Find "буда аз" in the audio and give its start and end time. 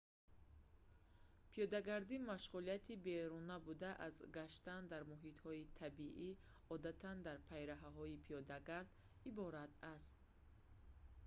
3.67-4.15